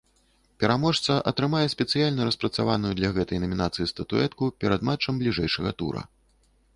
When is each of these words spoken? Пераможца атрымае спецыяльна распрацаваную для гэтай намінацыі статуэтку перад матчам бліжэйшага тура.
Пераможца 0.61 1.17
атрымае 1.31 1.61
спецыяльна 1.73 2.25
распрацаваную 2.29 2.93
для 2.99 3.09
гэтай 3.17 3.41
намінацыі 3.45 3.87
статуэтку 3.93 4.49
перад 4.65 4.81
матчам 4.89 5.13
бліжэйшага 5.21 5.71
тура. 5.83 6.01